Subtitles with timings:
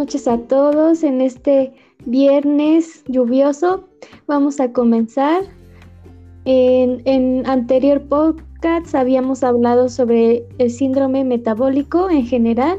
[0.00, 1.02] noches a todos.
[1.02, 1.74] En este
[2.06, 3.84] viernes lluvioso
[4.26, 5.42] vamos a comenzar.
[6.46, 12.78] En, en anterior podcast habíamos hablado sobre el síndrome metabólico en general.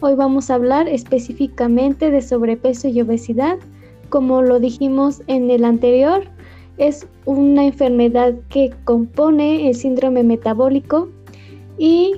[0.00, 3.58] Hoy vamos a hablar específicamente de sobrepeso y obesidad.
[4.08, 6.24] Como lo dijimos en el anterior,
[6.78, 11.10] es una enfermedad que compone el síndrome metabólico
[11.76, 12.14] y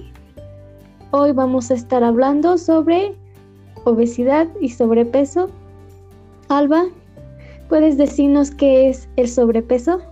[1.11, 3.17] hoy vamos a estar hablando sobre
[3.85, 5.51] obesidad y sobrepeso.
[6.49, 6.87] Alba,
[7.69, 10.03] ¿puedes decirnos qué es el sobrepeso?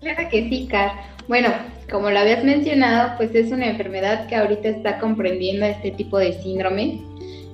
[0.00, 0.92] Claro que sí, Car.
[1.28, 1.48] Bueno,
[1.90, 6.32] como lo habías mencionado, pues es una enfermedad que ahorita está comprendiendo este tipo de
[6.42, 7.00] síndrome,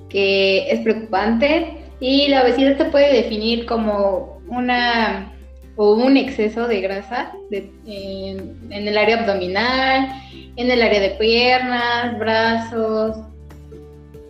[0.09, 5.31] que es preocupante y la obesidad se puede definir como una
[5.77, 10.09] o un exceso de grasa en, en el área abdominal,
[10.57, 13.17] en el área de piernas, brazos,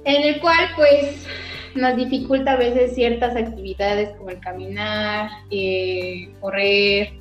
[0.05, 1.27] en el cual pues
[1.75, 7.13] nos dificulta a veces ciertas actividades como el caminar, eh, correr.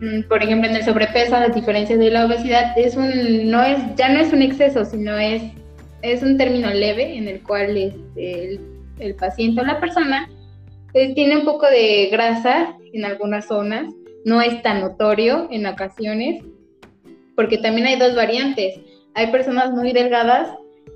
[0.00, 3.78] Mm, por ejemplo, en el sobrepeso, a diferencia de la obesidad, es un, no es,
[3.96, 5.42] ya no es un exceso, sino es,
[6.02, 8.60] es un término leve en el cual este,
[8.98, 10.28] el, paciente o la persona
[10.92, 13.92] pues, tiene un poco de grasa en algunas zonas,
[14.24, 16.44] no es tan notorio en ocasiones,
[17.34, 18.78] porque también hay dos variantes.
[19.14, 20.48] Hay personas muy delgadas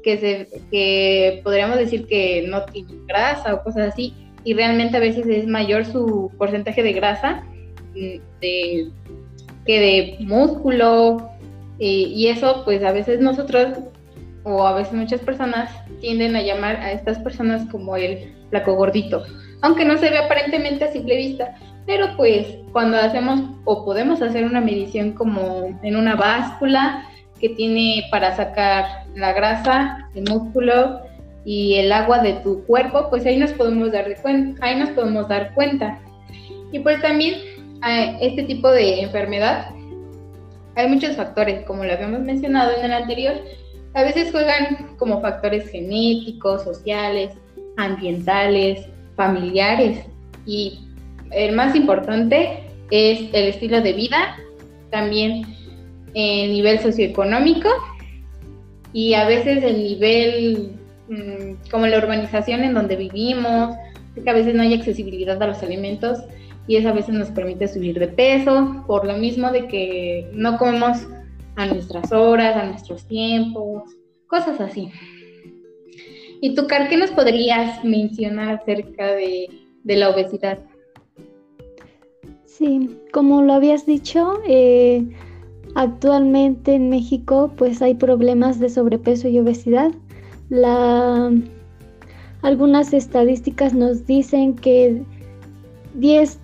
[0.07, 5.01] que, se, que podríamos decir que no tienen grasa o cosas así, y realmente a
[5.01, 7.43] veces es mayor su porcentaje de grasa
[7.93, 11.29] mm, que de músculo,
[11.81, 13.79] y eso pues a veces nosotros
[14.45, 19.25] o a veces muchas personas tienden a llamar a estas personas como el flaco gordito,
[19.61, 24.45] aunque no se ve aparentemente a simple vista, pero pues cuando hacemos o podemos hacer
[24.45, 27.05] una medición como en una báscula,
[27.41, 31.01] que tiene para sacar la grasa, el músculo
[31.45, 34.91] y el agua de tu cuerpo, pues ahí nos podemos dar, de cuenta, ahí nos
[34.91, 35.99] podemos dar cuenta.
[36.73, 37.35] Y pues también
[38.21, 39.71] este tipo de enfermedad,
[40.75, 43.35] hay muchos factores, como lo habíamos mencionado en el anterior,
[43.95, 47.33] a veces juegan como factores genéticos, sociales,
[47.77, 50.05] ambientales, familiares
[50.45, 50.81] y
[51.31, 54.37] el más importante es el estilo de vida,
[54.91, 55.45] también
[56.17, 57.69] el nivel socioeconómico
[58.95, 60.71] y a veces el nivel
[61.09, 63.77] mm, como la urbanización en donde vivimos,
[64.15, 66.21] que a veces no hay accesibilidad a los alimentos
[66.67, 70.57] y eso a veces nos permite subir de peso por lo mismo de que no
[70.57, 71.07] comemos
[71.55, 73.83] a nuestras horas, a nuestros tiempos,
[74.27, 74.89] cosas así.
[76.41, 79.51] ¿Y tú, Car, qué nos podrías mencionar acerca de,
[79.85, 80.61] de la obesidad?
[82.47, 85.05] Sí, como lo habías dicho, eh,
[85.77, 89.93] Actualmente en México pues hay problemas de sobrepeso y obesidad.
[92.41, 95.03] algunas estadísticas nos dicen que
[95.93, 96.39] 10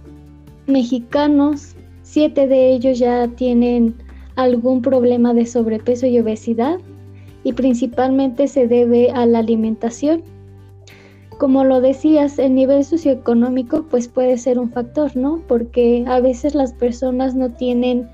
[0.66, 3.94] mexicanos, 7 de ellos ya tienen
[4.37, 6.78] algún problema de sobrepeso y obesidad
[7.42, 10.25] y principalmente se debe a la alimentación.
[11.38, 15.42] Como lo decías, el nivel socioeconómico pues puede ser un factor, ¿no?
[15.48, 18.10] Porque a veces las personas no tienen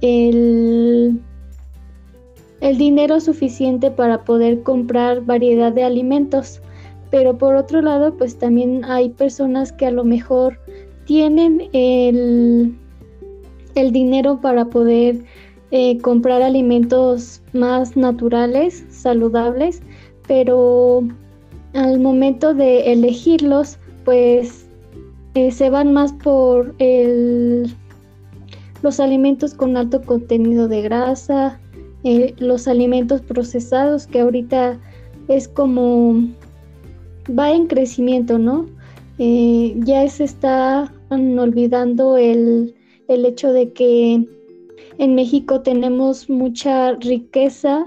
[0.00, 1.20] el,
[2.60, 6.60] el dinero suficiente para poder comprar variedad de alimentos.
[7.10, 10.58] Pero por otro lado, pues también hay personas que a lo mejor
[11.06, 12.76] tienen el,
[13.74, 15.24] el dinero para poder
[15.70, 19.82] eh, comprar alimentos más naturales, saludables,
[20.26, 21.02] pero
[21.74, 24.66] al momento de elegirlos, pues
[25.34, 27.74] eh, se van más por el
[28.82, 31.60] los alimentos con alto contenido de grasa,
[32.04, 34.78] eh, los alimentos procesados que ahorita
[35.28, 36.14] es como
[37.38, 38.66] va en crecimiento, ¿no?
[39.18, 42.74] Eh, ya se está olvidando el,
[43.08, 44.24] hecho de que
[44.98, 47.84] en México tenemos mucha riqueza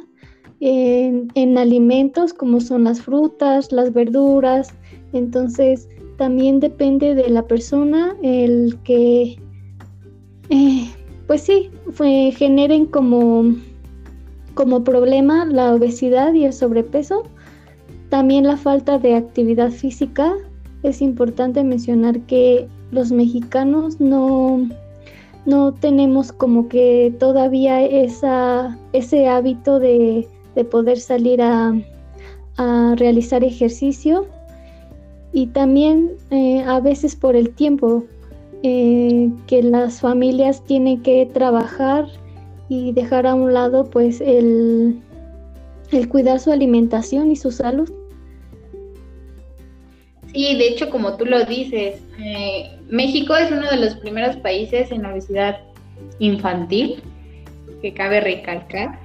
[0.60, 4.74] en, en, alimentos como son las frutas, las verduras,
[5.13, 5.88] entonces
[6.18, 9.39] también depende de la persona el que
[10.51, 10.89] eh,
[11.27, 11.71] pues sí,
[12.38, 13.56] generen como,
[14.53, 17.24] como problema la obesidad y el sobrepeso.
[18.09, 20.36] También la falta de actividad física.
[20.83, 24.68] Es importante mencionar que los mexicanos no,
[25.45, 30.27] no tenemos como que todavía ese hábito de,
[30.69, 31.74] poder salir a,
[32.97, 34.27] realizar ejercicio
[35.33, 38.04] y también eh, a veces por el tiempo
[38.63, 42.06] eh, que las familias tienen que trabajar
[42.69, 45.02] y dejar a un lado pues el,
[45.92, 47.92] el cuidar su alimentación y su salud.
[50.34, 54.92] Sí, de hecho, como tú lo dices, eh, México es uno de los primeros países
[54.92, 55.60] en obesidad
[56.19, 57.02] infantil,
[57.81, 59.00] que cabe recalcar.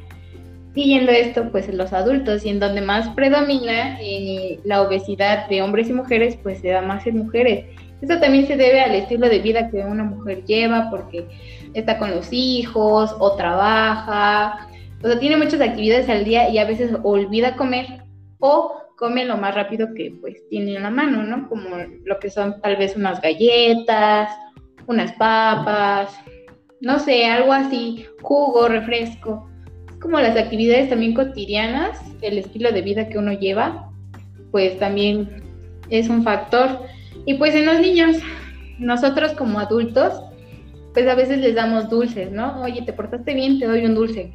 [0.75, 5.88] Siguiendo esto, pues los adultos, y en donde más predomina eh, la obesidad de hombres
[5.88, 7.64] y mujeres, pues se da más en mujeres.
[8.02, 11.26] Eso también se debe al estilo de vida que una mujer lleva, porque
[11.75, 14.69] está con los hijos o trabaja,
[15.02, 18.02] o sea, tiene muchas actividades al día y a veces olvida comer
[18.38, 21.48] o come lo más rápido que pues tiene en la mano, ¿no?
[21.48, 24.31] Como lo que son tal vez unas galletas,
[24.87, 26.19] unas papas,
[26.81, 29.49] no sé, algo así, jugo, refresco.
[30.00, 33.90] como las actividades también cotidianas, el estilo de vida que uno lleva,
[34.50, 35.42] pues también
[35.90, 36.81] es un factor.
[37.26, 38.17] Y pues en los niños,
[38.78, 40.23] nosotros como adultos,
[40.94, 42.62] pues a veces les damos dulces, ¿no?
[42.62, 44.32] Oye, te portaste bien, te doy un dulce.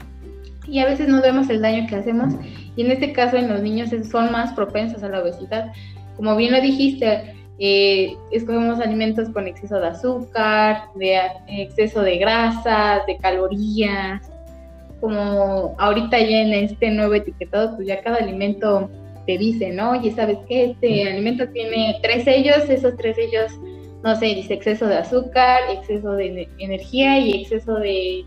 [0.68, 2.36] Y a veces no vemos el daño que hacemos
[2.76, 5.72] y en este caso en los niños son más propensos a la obesidad.
[6.16, 13.06] Como bien lo dijiste, eh, escogemos alimentos con exceso de azúcar, de exceso de grasas,
[13.08, 14.32] de calorías.
[15.00, 18.90] Como ahorita ya en este nuevo etiquetado, pues ya cada alimento
[19.26, 19.92] te dice, ¿no?
[19.92, 20.72] Oye, ¿sabes qué?
[20.72, 23.52] Este alimento tiene tres sellos, esos tres sellos,
[24.04, 28.26] no sé, dice exceso de azúcar, exceso de energía y exceso de,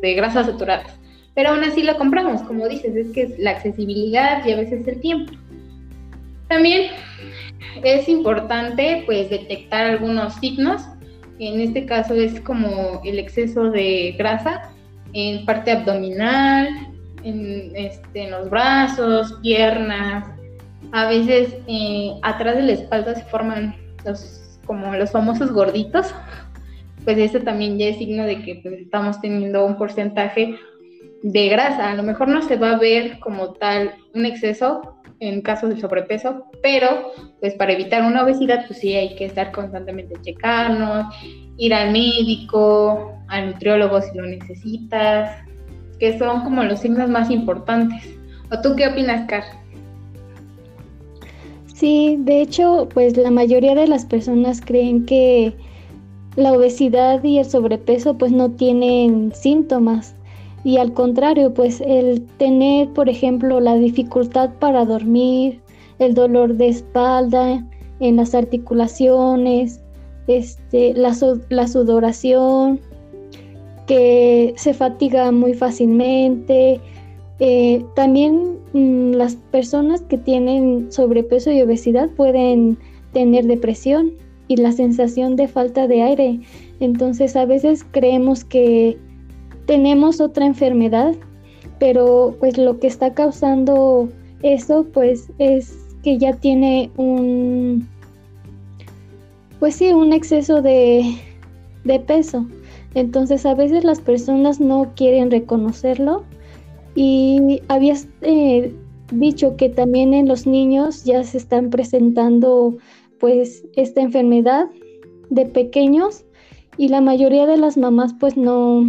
[0.00, 0.98] de grasas saturadas
[1.34, 4.86] pero aún así lo compramos, como dices, es que es la accesibilidad y a veces
[4.86, 5.32] el tiempo.
[6.48, 6.92] También
[7.82, 10.82] es importante pues detectar algunos signos,
[11.40, 14.70] en este caso es como el exceso de grasa
[15.12, 16.68] en parte abdominal,
[17.24, 20.28] en, este, los brazos, piernas,
[20.92, 23.74] a veces eh, atrás de la espalda se forman
[24.04, 26.14] los, como los famosos gorditos,
[27.04, 30.56] pues eso también ya es signo de que pues, estamos teniendo un porcentaje
[31.22, 31.90] de grasa.
[31.90, 35.80] A lo mejor no se va a ver como tal un exceso en casos de
[35.80, 41.06] sobrepeso, pero pues para evitar una obesidad, pues sí hay que estar constantemente checarnos,
[41.56, 45.44] ir al médico, al nutriólogo si lo necesitas,
[46.04, 48.02] que son como los signos más importantes.
[48.52, 49.42] ¿O tú qué opinas, Car?
[51.72, 55.56] Sí, de hecho, pues la mayoría de las personas creen que
[56.36, 60.14] la obesidad y el sobrepeso pues no tienen síntomas
[60.62, 65.62] y al contrario, pues el tener, por ejemplo, la dificultad para dormir,
[65.98, 67.64] el dolor de espalda
[68.00, 69.80] en las articulaciones,
[70.26, 71.16] este, la,
[71.48, 72.78] la sudoración,
[73.86, 76.80] que se fatiga muy fácilmente.
[77.40, 82.78] Eh, también mm, las personas que tienen sobrepeso y obesidad pueden
[83.12, 84.12] tener depresión
[84.48, 86.40] y la sensación de falta de aire.
[86.80, 88.98] Entonces a veces creemos que
[89.66, 91.14] tenemos otra enfermedad,
[91.78, 94.08] pero pues lo que está causando
[94.42, 97.88] eso pues es que ya tiene un
[99.58, 101.16] pues sí, un exceso de,
[101.84, 102.46] de peso.
[102.94, 106.24] Entonces a veces las personas no quieren reconocerlo
[106.94, 108.72] y habías eh,
[109.12, 112.76] dicho que también en los niños ya se están presentando
[113.18, 114.68] pues esta enfermedad
[115.30, 116.24] de pequeños
[116.76, 118.84] y la mayoría de las mamás pues no,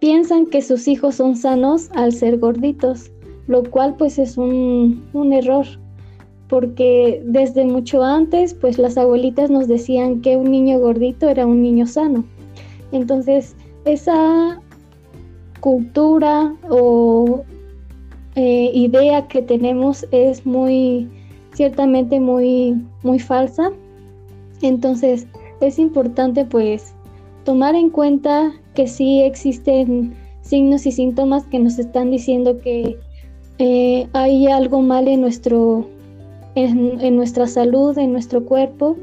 [0.00, 3.12] piensan que sus hijos son sanos al ser gorditos,
[3.46, 5.66] lo cual pues es un, error,
[6.50, 11.62] porque desde mucho antes pues las abuelitas nos decían que un niño gordito era un
[11.62, 12.24] niño sano.
[12.90, 13.54] Entonces
[13.84, 14.60] esa
[15.60, 17.44] cultura o
[18.34, 21.08] eh, idea que tenemos es muy,
[21.54, 23.70] ciertamente muy, muy falsa.
[24.60, 25.28] Entonces
[25.60, 26.94] es importante pues
[27.44, 32.98] tomar en cuenta que sí existen signos y síntomas que nos están diciendo que
[33.58, 35.86] eh, hay algo mal en, nuestro,
[36.54, 38.96] en, nuestra salud, en nuestro cuerpo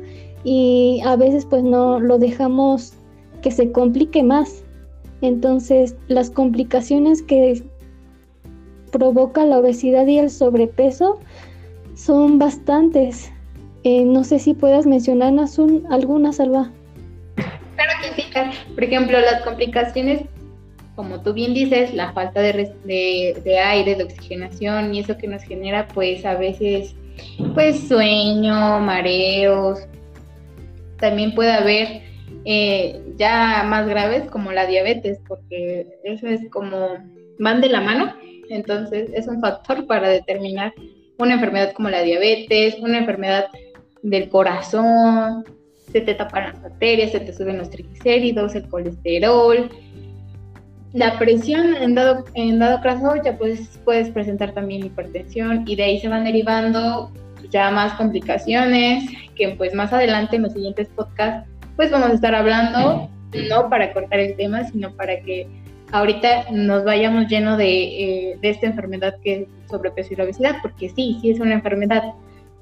[0.43, 2.93] y a veces pues no lo dejamos
[3.41, 4.63] que se complique más.
[5.21, 7.63] Entonces las complicaciones que
[8.91, 11.19] provoca la obesidad y el sobrepeso
[11.95, 13.31] son bastantes.
[13.83, 16.71] Eh, no sé si puedas mencionarnos un, alguna, Salva.
[17.35, 18.27] Claro que sí,
[18.73, 20.21] por ejemplo, las complicaciones,
[20.95, 22.71] como tú bien dices, la falta de,
[23.63, 26.95] aire, de oxigenación y eso que nos genera pues a veces
[27.53, 29.79] pues sueño, mareos.
[30.99, 32.01] También puede haber
[32.45, 36.97] eh, ya más graves como la diabetes, porque eso es como
[37.39, 38.13] van de la mano,
[38.49, 40.73] entonces es un factor para determinar
[41.17, 43.45] una enfermedad como la diabetes, una enfermedad
[44.01, 45.43] del corazón,
[45.91, 49.69] se te tapan las arterias, se te suben los triglicéridos, el colesterol.
[50.97, 55.83] La presión en dado, en dado caso ya pues, puedes presentar también hipertensión y de
[55.83, 57.11] ahí se van derivando
[57.51, 62.33] ya más complicaciones, que pues más adelante en los siguientes podcasts pues vamos a estar
[62.33, 63.11] hablando,
[63.47, 65.47] no para cortar el tema, sino para que
[65.91, 70.55] ahorita nos vayamos lleno de, eh, de esta enfermedad que es sobrepeso y la obesidad,
[70.63, 72.05] porque sí, sí es una enfermedad.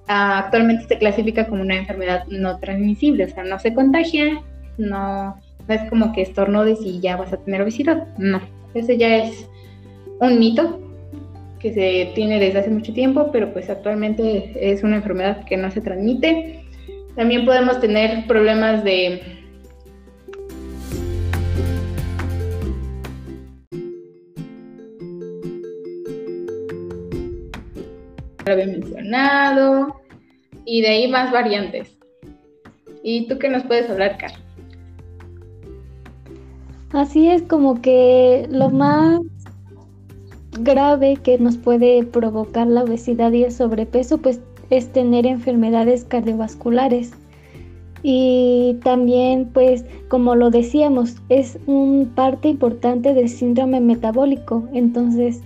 [0.10, 4.42] Ah, actualmente se clasifica como una enfermedad no transmisible, o sea, no se contagia,
[4.78, 8.42] no, no es como que estornudes y ya vas a tener obesidad, no,
[8.74, 9.48] ese ya es
[10.20, 10.80] un mito
[11.60, 15.72] que se tiene desde hace mucho tiempo, pero pues actualmente es una enfermedad que no
[15.72, 16.62] se transmite.
[17.16, 19.22] También podemos tener problemas de
[28.46, 30.02] lo había mencionado
[30.66, 31.98] y de ahí más variantes.
[33.02, 34.42] ¿Y tú qué nos puedes hablar, Carlos?
[36.96, 39.20] Así es como que lo más
[40.62, 47.12] grave que nos puede provocar la obesidad y el sobrepeso pues es tener enfermedades cardiovasculares.
[48.02, 54.64] Y también pues como lo decíamos es un parte importante del síndrome metabólico.
[54.72, 55.42] Entonces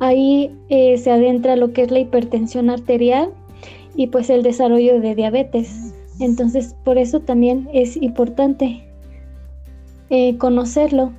[0.00, 3.30] ahí eh, se adentra lo que es la hipertensión arterial
[3.94, 5.94] y pues el desarrollo de diabetes.
[6.18, 8.87] Entonces por eso también es importante
[10.10, 11.12] eh, conocerlo.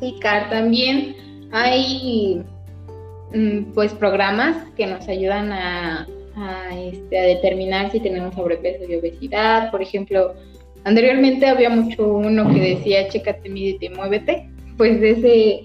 [0.00, 1.16] Sí, Car, también
[1.50, 2.42] hay
[3.34, 6.06] mm, pues programas que nos ayudan a,
[6.72, 9.70] este, a, determinar si tenemos sobrepeso y obesidad.
[9.70, 10.34] Por ejemplo,
[10.84, 14.48] anteriormente había mucho uno que decía, chécate, mídete, muévete.
[14.76, 15.62] Pues ese,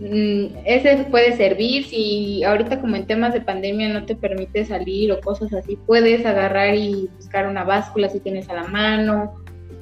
[0.00, 5.12] mm, ese puede servir si ahorita como en temas de pandemia no te permite salir
[5.12, 9.34] o cosas así, puedes agarrar y buscar una báscula si tienes a la mano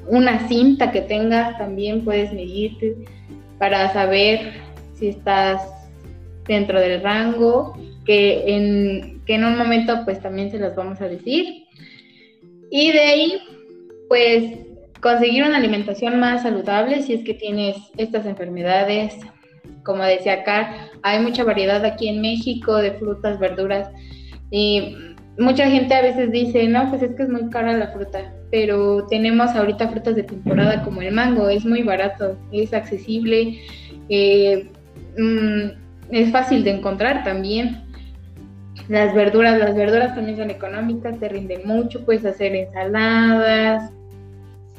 [0.09, 2.97] una cinta que tengas también puedes medirte
[3.59, 4.55] para saber
[4.95, 5.63] si estás
[6.47, 7.75] dentro del rango,
[8.05, 11.65] que en, que en un momento pues también se los vamos a decir.
[12.71, 13.43] Y de ahí
[14.09, 14.59] pues
[15.01, 19.15] conseguir una alimentación más saludable si es que tienes estas enfermedades.
[19.85, 23.91] Como decía acá, hay mucha variedad aquí en México de frutas, verduras
[24.51, 24.97] y
[25.39, 29.07] mucha gente a veces dice, no, pues es que es muy cara la fruta pero
[29.07, 33.61] tenemos ahorita frutas de temporada como el mango, es muy barato, es accesible,
[34.09, 34.71] eh,
[35.19, 35.69] mm,
[36.11, 37.85] es fácil de encontrar también.
[38.89, 43.91] Las verduras, las verduras también son económicas, te rinden mucho, puedes hacer ensaladas,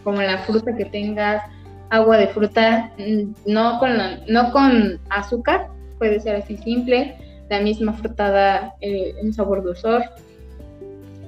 [0.03, 1.43] como la fruta que tengas,
[1.91, 3.91] agua de fruta, mm, no con,
[4.27, 5.67] no con azúcar,
[5.99, 7.15] puede ser así simple,
[7.49, 10.03] la misma fruta da eh, un sabor dulzor.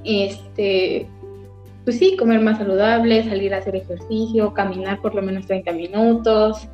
[0.03, 1.08] Este,
[1.84, 6.67] pues sí, comer más saludable, salir a hacer ejercicio, caminar por lo menos 30 minutos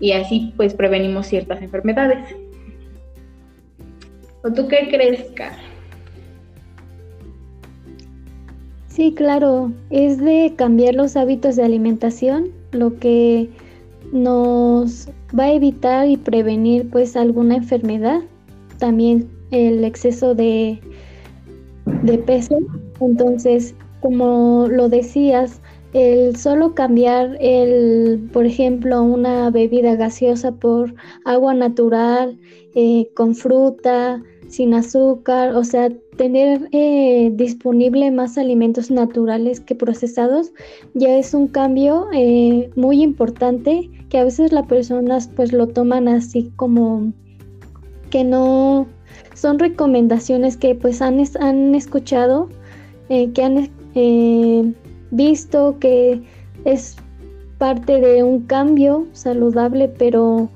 [0.00, 2.34] y así pues prevenimos ciertas enfermedades.
[4.44, 5.52] ¿O tú qué crees, Car?
[8.88, 13.48] Sí, claro, es de cambiar los hábitos de alimentación lo que
[14.12, 18.20] nos va a evitar y prevenir pues alguna enfermedad,
[18.78, 20.80] también el exceso de,
[22.02, 22.58] de peso.
[23.00, 25.60] Entonces, como lo decías,
[25.92, 32.38] el solo cambiar el, por ejemplo, una bebida gaseosa por agua natural,
[32.74, 40.52] eh, con fruta, sin azúcar, o sea, tener eh, disponible más alimentos naturales que procesados
[40.94, 46.08] ya es un cambio eh, muy importante que a veces las personas pues lo toman
[46.08, 47.12] así como
[48.10, 48.86] que no
[49.38, 52.48] son recomendaciones que pues han, han escuchado,
[53.08, 54.72] que han eh,
[55.12, 56.20] visto que
[56.64, 56.96] es
[57.58, 60.48] parte de un cambio saludable, pero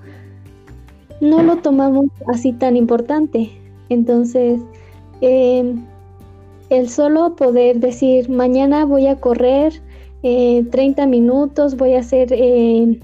[1.21, 3.51] no lo tomamos así tan importante.
[3.89, 4.61] Entonces,
[5.21, 5.85] em,
[6.71, 9.73] el solo poder decir, mañana voy a correr
[10.23, 12.99] 30 eh, minutos, voy a hacer, eh,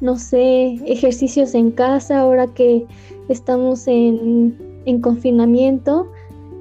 [0.00, 2.84] no sé, ejercicios en casa ahora que
[3.28, 6.10] estamos en, en confinamiento,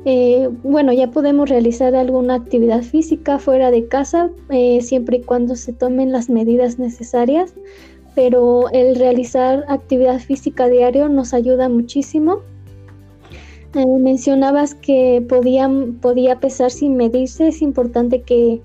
[0.06, 5.56] eh, bueno, ya podemos realizar alguna actividad física fuera de casa, eh, siempre y cuando
[5.56, 7.54] se tomen las medidas necesarias,
[8.16, 12.40] pero el realizar actividad física diario nos ayuda muchísimo.
[13.76, 18.62] Eh, mencionabas que podía pesar sin medirse, es importante que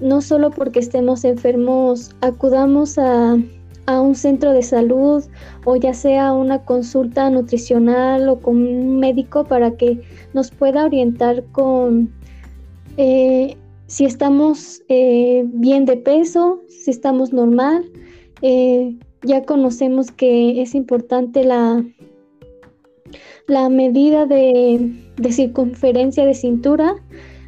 [0.00, 3.38] no solo porque estemos enfermos acudamos a
[3.86, 5.24] a un centro de salud
[5.64, 10.00] o ya sea una consulta nutricional o con un médico para que
[10.34, 12.12] nos pueda orientar con
[12.96, 17.84] eh, si estamos eh, bien de peso, si estamos normal.
[18.40, 21.84] Eh, ya conocemos que es importante la,
[23.46, 24.92] la medida de,
[25.30, 26.94] circunferencia de cintura.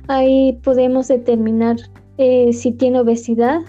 [0.06, 1.76] Ahí podemos determinar
[2.16, 3.62] si tiene obesidad.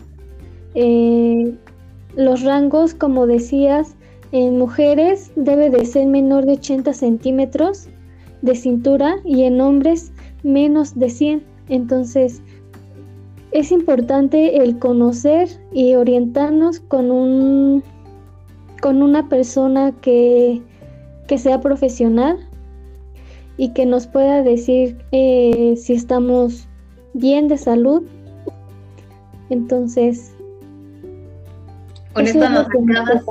[2.16, 3.96] Los rangos, como decías,
[4.32, 7.88] en mujeres debe de ser menor de 80 centímetros
[8.42, 10.12] de cintura y en hombres
[10.44, 11.44] menos de 100.
[11.70, 12.42] Entonces,
[13.52, 17.84] es importante el conocer y orientarnos con un
[18.82, 20.62] con una persona que,
[21.38, 22.38] sea profesional
[23.58, 26.68] y que nos pueda decir eh, si estamos
[27.14, 28.04] bien de salud.
[29.50, 30.35] Entonces,
[32.16, 33.24] con esto, nos acabas,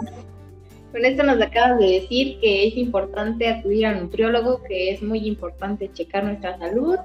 [0.93, 5.27] con esto nos acabas de decir que es importante acudir al nutriólogo, que es muy
[5.27, 6.99] importante checar nuestra salud.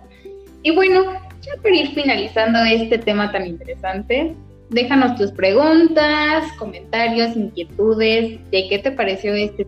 [0.61, 1.05] Y bueno,
[1.41, 4.35] ya para ir finalizando este tema tan interesante,
[4.69, 9.65] déjanos tus preguntas, comentarios, inquietudes de qué te pareció este,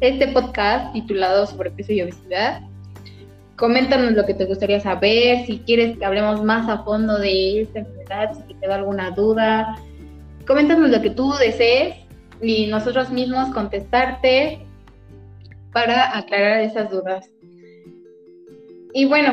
[0.00, 2.62] este podcast titulado Sobrepeso y Obesidad.
[3.56, 7.80] Coméntanos lo que te gustaría saber, si quieres que hablemos más a fondo de esta
[7.80, 9.76] enfermedad, si te quedó alguna duda.
[10.46, 11.96] Coméntanos lo que tú desees
[12.40, 14.66] y nosotros mismos contestarte
[15.72, 17.30] para aclarar esas dudas.
[18.92, 19.32] Y bueno,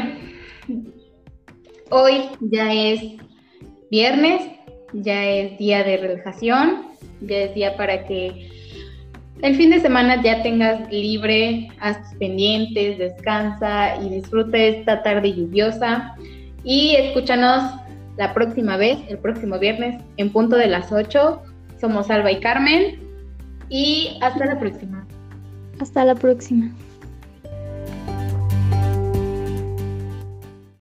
[1.90, 3.02] hoy ya es
[3.92, 4.42] viernes,
[4.94, 6.88] ya es día de relajación,
[7.22, 8.50] ya es día para que
[9.42, 15.34] el fin de semana ya tengas libre, haz tus pendientes, descansa y disfrute esta tarde
[15.34, 16.16] lluviosa.
[16.64, 17.72] Y escúchanos
[18.20, 21.42] la próxima vez, el próximo viernes, en punto de las 8.
[21.80, 23.00] Somos Alba y Carmen.
[23.70, 25.08] Y hasta la próxima.
[25.80, 26.70] Hasta la próxima.